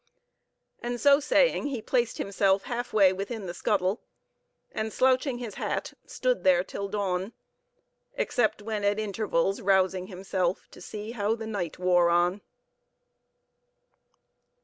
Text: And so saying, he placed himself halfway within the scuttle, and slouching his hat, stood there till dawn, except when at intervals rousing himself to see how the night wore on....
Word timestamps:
And 0.81 0.99
so 0.99 1.19
saying, 1.19 1.67
he 1.67 1.79
placed 1.79 2.17
himself 2.17 2.63
halfway 2.63 3.13
within 3.13 3.45
the 3.45 3.53
scuttle, 3.53 4.01
and 4.71 4.91
slouching 4.91 5.37
his 5.37 5.53
hat, 5.61 5.93
stood 6.07 6.43
there 6.43 6.63
till 6.63 6.87
dawn, 6.87 7.33
except 8.15 8.63
when 8.63 8.83
at 8.83 8.97
intervals 8.97 9.61
rousing 9.61 10.07
himself 10.07 10.67
to 10.71 10.81
see 10.81 11.11
how 11.11 11.35
the 11.35 11.45
night 11.45 11.77
wore 11.77 12.09
on.... 12.09 12.41